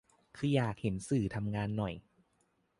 [0.37, 1.93] คืออยากเห็นสื่อทำงานหน่อย